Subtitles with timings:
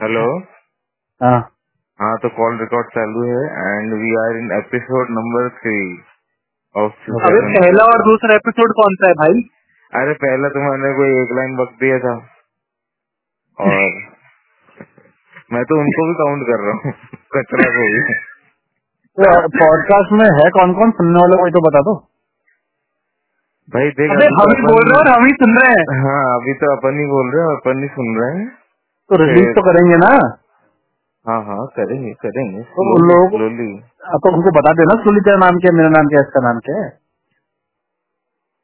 [0.00, 0.20] Hello
[1.20, 1.38] हाँ।
[2.00, 5.80] हाँ तो कॉल रिकॉर्ड चालू है and we are in episode number three
[6.74, 9.42] of अबे पहला और दूसरा एपिसोड कौन सा है भाई?
[9.92, 12.12] अरे पहला तो मैंने कोई एक लाइन वक्त दिया था।
[13.58, 13.74] और
[15.52, 16.92] मैं तो उनको भी काउंट कर रहा हूँ।
[17.36, 18.00] कचरा को भी
[19.58, 21.94] पॉडकास्ट में है कौन कौन सुनने वाले कोई तो बता दो।
[23.72, 25.74] भाई देख अबे अभी हम तो ही बोल रहे हैं और हम ही सुन रहे
[25.74, 28.48] हैं। हाँ अभी तो अपन ही बोल रहे हैं और अपन ही सुन रहे हैं।
[29.10, 30.10] तो रिलीज़ तो करेंगे ना।
[31.26, 33.68] हाँ हाँ करेंगे करेंगे। तो उन लोगों स्लोली
[34.22, 36.88] तो उनको बता देना सुली तेरा नाम क्या मेरा नाम क्या इसका नाम क्या है?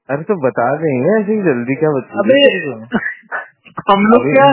[0.08, 2.38] अरे तो बता देंगे ऐसे ही जल्दी क्या बता अबे
[3.90, 4.46] हम लोग क्या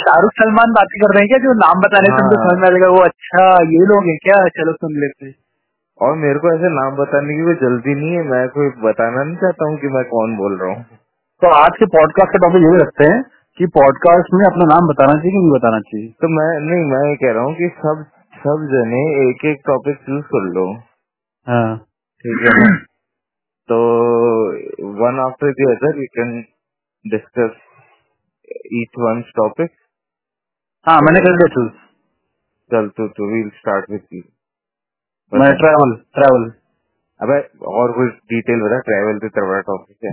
[0.00, 2.66] शाहरुख सलमान बात कर रहे हैं क्या जो नाम बताने से उनको हाँ। समझ में
[2.66, 4.36] आ जाएगा वो अच्छा ये लोग हैं क्या?
[4.58, 5.34] चलो सुन लेते हैं।
[6.00, 9.36] और मेरे को ऐसे नाम बताने की कोई जल्दी नहीं है मैं कोई बताना नहीं
[9.42, 10.82] चाहता हूँ कि मैं कौन बोल रहा हूँ।
[11.42, 13.20] तो आज के पॉडकास्ट का टॉपिक यही रखते हैं
[13.58, 16.08] कि पॉडकास्ट में अपना नाम बताना चाहिए कि नहीं बताना चाहिए?
[16.08, 18.04] तो मैं नहीं मैं ये कह रहा हूँ कि सब
[18.38, 20.64] सब जने एक एक टॉपिक चूज़ कर लो।
[21.46, 21.78] हाँ।
[22.24, 22.76] ठीक है ना?
[23.68, 23.76] तो
[25.04, 26.40] one after the other you can
[27.04, 27.56] discuss
[28.72, 29.70] each one topic
[30.86, 31.70] हाँ मैंने कर दिया चूज़
[32.70, 34.22] चल तो तो वील स्टार्ट विथ यू
[35.32, 36.52] मैं ट्रैवल ट्रैवल
[37.20, 40.10] अबे और कुछ डिटेल बता ट्रैवल से तेरा टॉपिक है?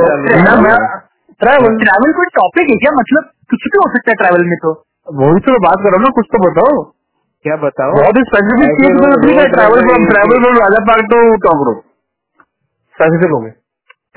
[1.42, 2.92] ट्रैवल ट्रैवल कोई टॉपिक है क्या?
[2.92, 4.72] मतलब कुछ भी हो सकता है ट्रैवल में तो।
[5.08, 6.76] वही तो बात कर ना कुछ तो बताओ।
[7.46, 7.92] क्या बताओ?
[7.92, 11.74] बहुत ही specific cheese travel from travel from Raja Park to टॉकरो
[12.96, 13.52] specific हो गए।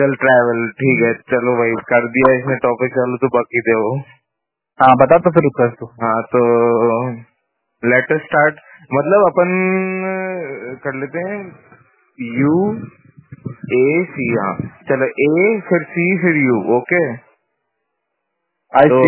[0.01, 3.79] चल ट्रैवल ठीक है चलो भाई कर दिया इसने टॉपिक चालू तो बाकी दे
[4.81, 6.45] हाँ बता तो फिर उसका। तो हाँ तो
[7.83, 8.55] लेट स्टार्ट
[8.91, 9.53] मतलब अपन
[10.85, 11.41] कर लेते हैं।
[12.19, 12.57] यू
[13.75, 14.55] ए सी हाँ।
[14.89, 17.03] चलो ए फिर सी फिर यू ओके
[18.73, 19.01] आई तो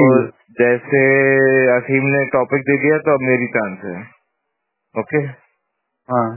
[0.60, 1.00] जैसे
[1.76, 3.96] असीम ने टॉपिक दे दिया तो अब मेरी चांस है
[4.94, 5.22] ओके
[6.08, 6.28] हाँ।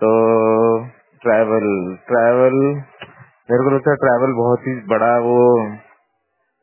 [0.00, 0.10] तो
[1.22, 1.66] ट्रैवल
[2.06, 2.56] ट्रैवल
[3.50, 5.38] मेरे को लगता है ट्रैवल बहुत ही बड़ा वो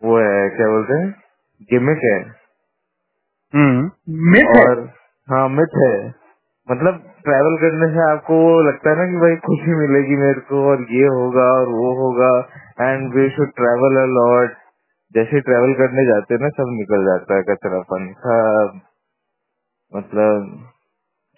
[0.01, 1.09] वो है क्या बोलते हैं?
[1.71, 2.44] गिमिक है।
[3.55, 4.79] मिथ और
[5.27, 6.07] हाँ मिथ है।
[6.71, 6.93] मतलब
[7.23, 10.81] ट्रैवल करने से आपको वो लगता है ना कि भाई खुशी मिलेगी मेरे को और
[10.91, 12.31] ये होगा और वो होगा।
[12.81, 14.49] And we should travel a lot
[15.15, 18.79] जैसे ट्रैवल करने जाते हैं ना सब निकल जाता है कचरापन। सब
[19.97, 20.59] मतलब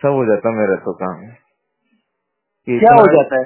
[0.01, 1.21] सब हो जाता है मेरा तो काम।
[2.67, 3.43] क्या हो जाता है?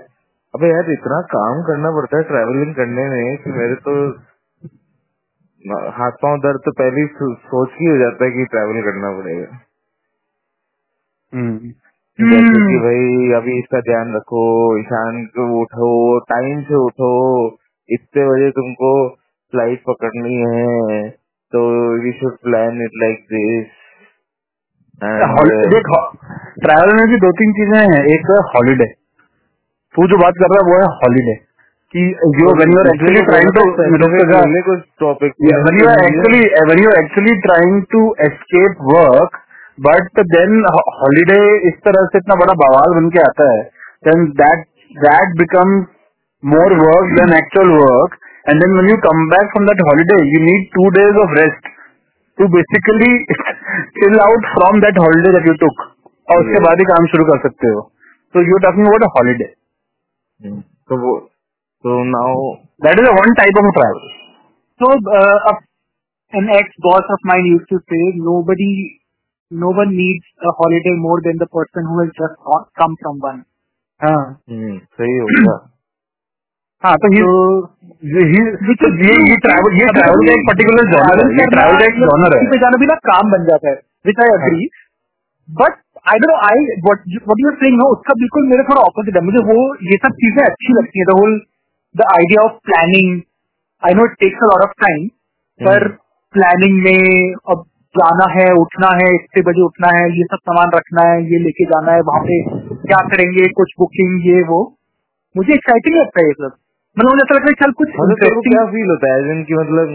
[0.55, 4.11] अबे यार इतना काम करना पड़ता है ट्रैवलिंग करने में कि मेरे तो
[5.97, 9.11] हाथ पाँव दर्द तो पहले ही सो- सोच ही हो जाता है कि ट्रैवल करना
[9.21, 9.59] पड़ेगा।
[11.33, 11.69] हम्म।
[12.19, 14.43] जैसे कि भाई अभी इसका ध्यान रखो
[14.79, 17.11] ईशान को उठो टाइम से उठो
[17.89, 21.09] इतने बजे तुमको फ़्लाइट पकड़नी है
[21.53, 21.61] तो
[22.03, 23.67] we should plan it like this
[25.01, 25.87] holiday देख
[26.59, 28.85] ट्रैवल में भी दो तीन चीज़ें हैं एक हॉलीडे
[29.95, 31.35] तू जो बात कर रहा है वो है हॉलीडे
[31.95, 32.01] कि
[36.99, 39.39] actually trying to escape work
[39.79, 43.63] but then holiday इस तरह से इतना बड़ा बवाल बन के आता है
[44.07, 44.63] then that
[44.97, 45.73] that become
[46.43, 48.15] more work than actual work
[48.49, 51.67] and then when you come back from that holiday you need two days of rest
[52.37, 53.25] to basically
[53.99, 55.83] chill out from that holiday that you took
[56.31, 57.81] और उसके बाद ही काम शुरू कर सकते हो।
[58.35, 59.53] तो you talking about a holiday
[60.89, 61.30] तो वो
[61.83, 62.41] तो now
[62.85, 64.05] That is a one type of travel.
[64.81, 64.87] So
[65.17, 65.53] uh,
[66.33, 68.69] an ex-boss of mine used to say, nobody,
[69.51, 72.39] no one needs a holiday more than the person who has just
[72.81, 73.43] come from one.
[74.01, 75.57] हाँ। सही होगा
[76.83, 77.25] हाँ तो ये
[78.11, 81.99] ये ये ये travel ये ट्रैवल का एक पर्टिकुलर जॉनर है ये ट्रैवल का एक
[82.03, 83.75] जॉनर है। पे जाना भी ना काम बन जाता है
[84.09, 84.65] which I agree
[85.49, 85.77] but
[86.13, 89.23] I don't I what what you are saying no उसका बिल्कुल मेरे थोड़ा ऑपोजिट है।
[89.29, 89.57] मुझे वो
[89.91, 91.37] ये सब चीज़ें अच्छी लगती है the whole
[91.95, 93.21] the idea of planning
[93.83, 95.07] I know it takes a lot of time
[95.59, 95.87] पर
[96.33, 97.63] प्लानिंग में अब
[97.95, 101.65] जाना है उठना है इतने बजे उठना है ये सब सामान रखना है ये लेके
[101.65, 102.37] जाना है वहाँ पे
[102.85, 104.59] क्या करेंगे कुछ बुकिंग ये वो।
[105.37, 106.55] मुझे एक्साइटिंग लगता है ये सब।
[106.97, 109.21] मतलब मुझे ऐसा लगता है चल कुछ मतलब क्या फील होता है?
[109.27, 109.93] जिनकी मतलब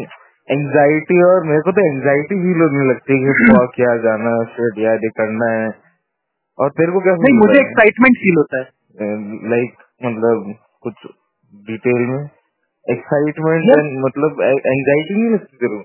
[0.50, 3.32] एंजाइटी और मेरे को तो एंजाइटी फील होने लगती है
[3.76, 5.68] कि यार जाना है यार ये करना है।
[6.58, 8.68] और तेरे को क्या नहीं मुझे एक्साइटमेंट फील होता है।
[9.50, 10.94] लाइक मतलब कुछ
[11.54, 12.28] डिटेल में?
[12.90, 14.04] Excitement Yes.
[14.04, 15.84] मतलब एंजाइटी नहीं लगती को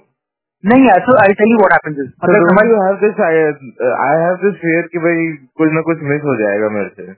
[0.66, 3.22] नहीं ऐसा I tell you what happens don't हमारी you have this
[4.00, 7.14] I have this fear कि भाई कुछ ना कुछ मिस हो जाएगा मेरे से।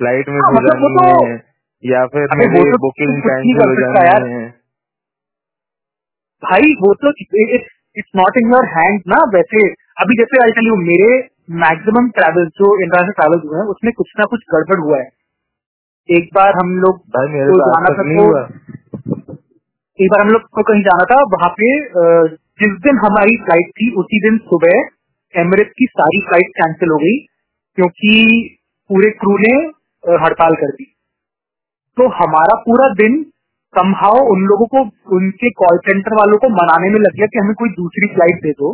[0.00, 1.44] फ़्लाइट मिस हाँ, मतलब जानी तो- है
[1.84, 4.48] या फिर मेरी बुकिंग कैंसिल हो जानी है।
[6.44, 7.10] भाई वो तो
[7.98, 12.46] it's not in your hand ना वैसे। अभी जैसे आई टेल यू मेरे मैक्सिमम ट्रैवल
[12.46, 15.17] जो इंटरनेशनल ट्रैवल हुए हैं उसमें कुछ ना कुछ गड़बड़ हुआ है।
[16.08, 18.26] एक बार हम लोग भाई मेरे को जाना था तो
[19.98, 21.72] एक बार हम लोग को कहीं जाना था वहाँ पे
[22.62, 27.16] जिस दिन हमारी फ़्लाइट थी उसी दिन सुबह एमरेट की सारी फ़्लाइट कैंसिल हो गई
[27.78, 28.14] क्योंकि
[28.90, 29.52] पूरे क्रू ने
[30.24, 30.84] हड़ताल कर दी।
[31.96, 33.18] तो हमारा पूरा दिन
[33.74, 34.80] समहाउ उन लोगों को
[35.16, 38.50] उनके कॉल सेंटर वालों को मनाने में लग गया कि हमें कोई दूसरी फ़्लाइट दे
[38.50, 38.72] दो।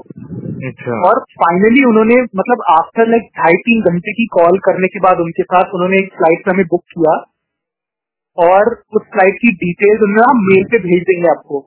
[0.69, 5.19] अच्छा। और फाइनली उन्होंने मतलब आफ्टर लाइक ढाई तीन घंटे की कॉल करने के बाद
[5.19, 7.17] उनके साथ उन्होंने एक फ़्लाइट हमें बुक किया।
[8.38, 11.61] और उस फ़्लाइट की डिटेल्स उन्होंने हम मेल पे भेज देंगे आपको।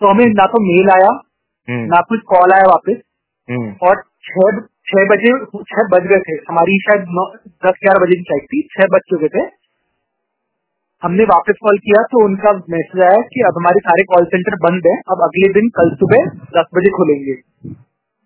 [0.00, 1.12] तो हमें ना तो मेल आया
[1.68, 3.00] हम्म। ना कुछ कॉल आया वापस।
[3.48, 5.32] हम्म। और छह छह बजे
[5.62, 7.00] छह बज गए थे। हमारी शायद
[7.66, 9.59] दस ग्यारह बजे की फ़्लाइट थी। छह बज चुके थे।
[11.02, 14.86] हमने वापस कॉल किया तो उनका मैसेज आया कि अब हमारे सारे कॉल सेंटर बंद
[14.86, 16.26] है अब अगले दिन कल सुबह
[16.56, 17.36] दस बजे खुलेंगे।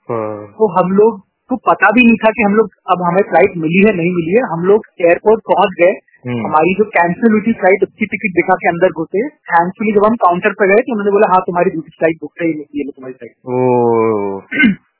[0.09, 3.56] हाँ। तो हम लोग को पता भी नहीं था कि हम लोग अब हमें फ़्लाइट
[3.56, 5.93] मिली है नहीं मिली है। हम लोग एयरपोर्ट पहुँच गए।
[6.29, 10.06] हम्म। हमारी जो कैंसिल हुई थी फ़्लाइट उसकी टिकट दिखा के अंदर घुसे। थैंकफुली जब
[10.06, 12.91] हम काउंटर पर गए तो उन्होंने बोला हाँ तुम्हारी दूसरी फ़्लाइट बुक है ये लो
[12.91, 14.77] तुम्हारी फ़्लाइट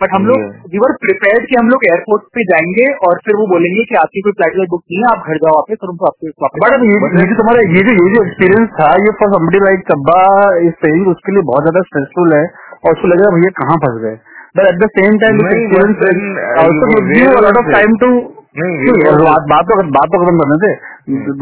[0.00, 0.42] बट हम लोग.
[0.72, 4.20] वी वर प्रिपेयर्ड कि हम लोग एयरपोर्ट पे जाएँगे और फिर वो बोलेंगे कि आपकी
[4.26, 7.38] कोई फ़्लाइट बुक नहीं है आप घर जाओ वापस और उनको आपको बट ये जो
[7.40, 10.18] तुम्हारा ये जो ये जो एक्सपीरियंस था ये फॉर समबडी लाइक कब्बा
[10.66, 14.14] इज़ सेइंग उसके लिए बहुत ज़्यादा स्ट्रेसफुल है और उसको लगेगा भैया कहाँ फंस गए।
[14.58, 15.42] But at the same time
[17.56, 18.12] of time to
[19.50, 20.72] बात तो बात तो खत्म करने थे।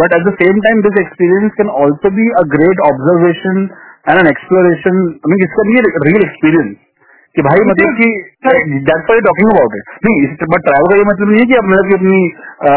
[0.00, 3.62] But at the same time this experience can also be a great observation
[4.08, 6.74] and an exploration I mean इसका भी रियल एक्सपीरियंस
[7.36, 8.08] कि भाई मतलब कि
[8.88, 11.64] that's why talking about it नहीं बट ट्रैवल का ये मतलब नहीं है कि आप
[11.64, 12.20] मतलब कि अपनी
[12.62, 12.72] अ,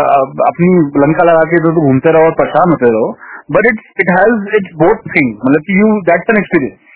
[0.48, 0.70] अपनी
[1.04, 3.10] लंका लगा के तो घूमते रहो और परेशान होते रहो
[3.58, 6.88] but it it has it's both thing मतलब कि you that's an experience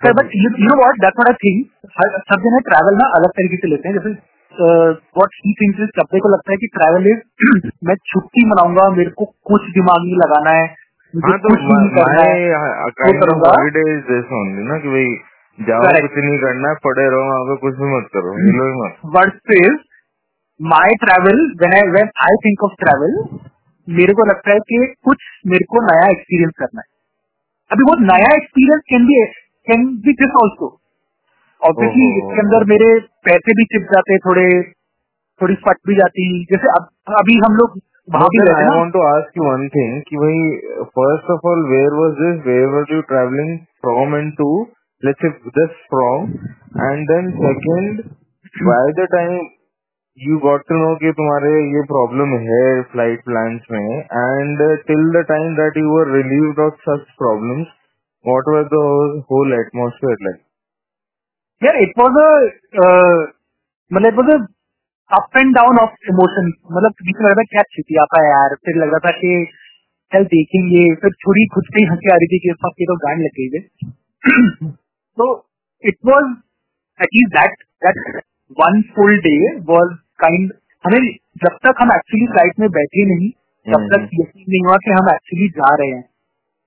[0.00, 1.66] but you know what that's what I think
[2.30, 4.14] सब जने ट्रैवल ना अलग तरीके से लेते हैं। जैसे
[5.18, 9.24] वॉट ही थिंक्स इज़ को लगता है कि ट्रैवल इज़ मैं छुट्टी मनाऊँगा मेरे को
[9.52, 10.66] कुछ दिमाग नहीं लगाना है
[11.14, 12.34] हाँ तो कुछ नहीं करना है
[13.00, 15.08] काइंड ऑफ़ करूँगा। हॉलीडे इज़ दिस ओनली ना कि भाई
[15.58, 16.06] जाओ Correct.
[16.06, 18.96] कुछ नहीं करना है पड़े रहो वहाँ पे कुछ भी मत करो हिलो ही मत।
[19.16, 19.76] Versus
[20.60, 23.14] my travel when I when I think of travel
[23.88, 26.88] मेरे को लगता है कि कुछ मेरे को नया एक्सपीरियंस करना है।
[27.70, 29.20] अभी वो नया experience can be
[29.66, 30.70] can be this also
[31.62, 32.88] obviously इसके अंदर मेरे
[33.28, 34.46] पैसे भी चिप जाते थोड़े
[35.40, 37.78] थोड़ी फट भी जाती जैसे अब अभी हम लोग
[38.08, 40.40] वहाँ भी But then रहते I ना। want to ask you one thing कि भाई
[40.96, 43.52] first of all where was this where were you traveling
[43.84, 44.48] from and to?
[45.02, 46.32] Let's say just from
[46.88, 48.02] and then second
[48.68, 49.34] by the time
[50.18, 52.60] you got to know कि तुम्हारे ये problem है
[52.92, 53.88] flight plans में
[54.20, 57.72] and uh, till the time that you were relieved of such problems
[58.24, 58.84] what was the
[59.30, 60.42] whole, atmosphere like
[61.62, 62.86] यार it was a
[63.90, 64.38] मतलब it was a
[65.10, 68.30] up and down of emotion मतलब बीच में लग रहा था क्या छिपी आता है
[68.30, 69.34] यार फिर लग रहा था कि
[70.12, 73.22] चल देखेंगे फिर थोड़ी खुद पे ही हँसी आ रही थी कि ये तो गांड
[73.26, 74.72] लग गई है
[75.18, 75.26] तो
[75.84, 76.32] it was
[77.00, 78.22] at least that that
[78.56, 79.36] one full day
[79.70, 80.52] was kind
[80.84, 81.00] हमें
[81.44, 83.30] जब तक हम एक्चुअली फ़्लाइट में बैठे नहीं
[83.66, 86.02] तब तक हम्म। यकीन नहीं हुआ कि हम एक्चुअली जा रहे हैं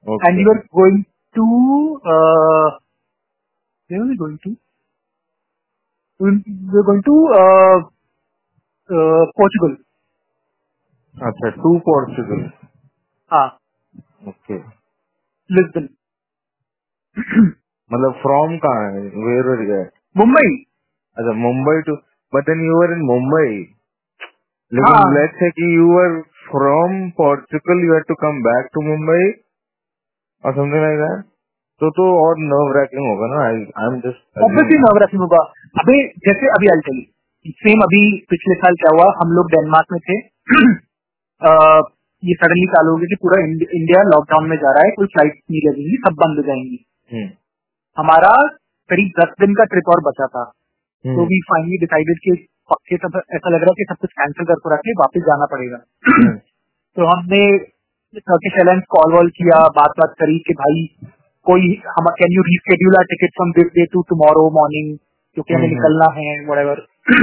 [0.06, 1.00] okay and you are going
[1.36, 1.46] to
[2.06, 2.68] uh,
[3.90, 4.56] where are we going to?
[6.20, 7.78] We are going to uh,
[8.90, 9.76] uh, Portugal.
[11.16, 12.42] अच्छा to Portugal
[13.32, 13.48] हाँ
[14.28, 14.64] okay
[15.50, 15.90] Lisbon.
[17.92, 19.02] मतलब फ्रॉम कहाँ है?
[19.26, 19.90] where were you at?
[20.16, 20.50] Mumbai.
[21.18, 21.96] अच्छा Mumbai too
[22.34, 23.50] but then you were in Mumbai.
[24.72, 28.82] हाँ। लेकिन let's say कि you were from Portugal you had to come back to
[28.88, 29.28] Mumbai
[30.44, 31.26] और something like that
[31.82, 35.42] तो तो और नर्व रैकिंग होगा ना। I I am just obviously Navratri होगा।
[35.82, 37.04] अभी जैसे अभी आई चली
[37.64, 38.00] सेम अभी
[38.32, 39.06] पिछले साल क्या हुआ?
[39.20, 40.16] हम लोग डेनमार्क में थे।
[42.24, 45.36] ये सडनली चालू हो गया कि पूरा इंडिया लॉकडाउन में जा रहा है। कोई फ़्लाइट
[45.52, 46.80] नहीं लगेगी सब बंद हो जाएँगी।
[47.98, 48.32] हमारा
[48.90, 50.44] करीब दस दिन का ट्रिप और बचा था।
[51.06, 52.36] तो वी फाइनली डिसाइडेड कि
[52.72, 55.80] पक्के सब ऐसा लग रहा है कि सब कुछ कैंसिल कर रखे वापस जाना पड़ेगा।
[56.98, 57.42] तो हमने
[58.20, 60.84] टर्किश एयरलाइंस कॉल वॉल किया बात बात करी कि भाई
[61.46, 65.64] कोई हम can you reschedule our ticket from this day to tomorrow morning क्योंकि हमें
[65.64, 66.78] हम्म। निकलना है whatever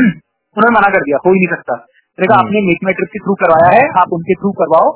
[0.57, 1.77] उन्होंने मना कर दिया हो ही नहीं सकता।
[2.19, 4.91] देखा हम्म। आपने मेक माई ट्रिप के थ्रू करवाया है आप उनके थ्रू करवाओ।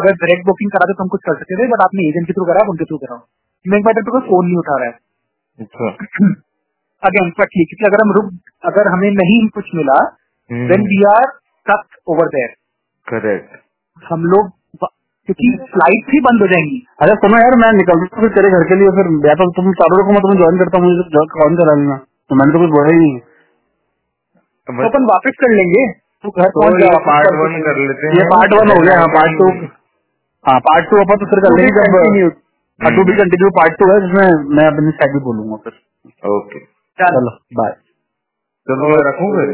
[0.00, 2.44] अगर डायरेक्ट बुकिंग कराते तो हम कुछ कर सकते थे बट आपने एजेंट के थ्रू
[2.44, 3.18] कराया उनके थ्रू कराओ।
[3.64, 4.98] माई ट्रिप को फ़ोन नहीं उठा रहा है।
[5.58, 5.88] अच्छा।
[7.08, 8.30] अगेन बट ठीक क्योंकि अगर हम रुक
[8.64, 9.98] अगर हमें नहीं कुछ मिला
[10.50, 12.54] then we are stuck over there
[13.06, 13.58] correct
[14.02, 14.50] हम लोग
[15.28, 18.50] क्योंकि फ़्लाइट भी बंद हो जाएँगी। अरे सुनो यार मैं निकल रहा हूँ फिर तेरे
[18.58, 21.24] घर के लिए फिर या तो तुम चारों को मैं तुम्हें ज्वाइन करता हूँ मुझे
[21.34, 21.96] कौन करा लेना
[22.30, 23.18] तो मैंने तो कुछ बोला ही नहीं।
[24.68, 25.84] तो अपन वापस कर लेंगे।
[26.24, 28.98] तू घर तो पहुँच ये पार्ट वन कर लेते हैं। ये पार्ट वन हो गया
[28.98, 29.48] हाँ पार्ट टू
[30.44, 32.28] हाँ पार्ट टू अपन तो फिर कर लेंगे
[32.80, 35.74] जब हाँ to be continue part two है जिसमें मैं अपनी साइड भी बोलूँगा फिर।
[36.30, 36.60] ओके।
[36.98, 37.72] चलो बाय
[38.66, 39.52] चलो मैं रखूँ फिर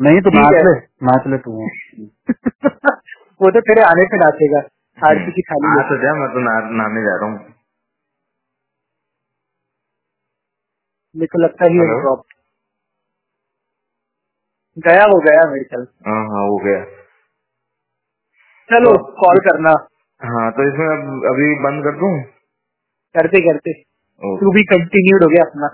[0.00, 0.74] नहीं तो नाच ले
[1.08, 1.52] नाच ले तू।
[3.40, 4.60] वो तो तेरे आने से नाचेगा
[4.98, 7.38] आरती की खाली हाँ लेके। तो जा मैं तो ना, नाने जा रहा हूँ।
[11.14, 12.00] मेरे को लगता ही हेलो?
[12.00, 12.24] ड्रॉप
[14.76, 16.84] गया वो गया मेरे ख्याल हाँ हाँ हो गया।
[18.68, 19.72] चलो तो- कॉल करना।
[20.20, 22.12] हाँ तो इसमें अब अभी बंद कर दूँ?
[23.14, 23.72] करते करते
[24.40, 25.68] तू भी कंटिन्यूड हो गया अपना।